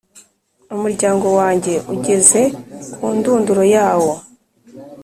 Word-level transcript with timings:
umuryango 0.75 1.27
wanjye, 1.39 1.73
ugeze 1.93 2.41
ku 2.93 3.05
ndunduro 3.17 3.63
yawo 3.75 4.13